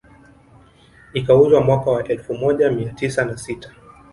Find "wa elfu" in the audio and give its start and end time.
1.91-2.33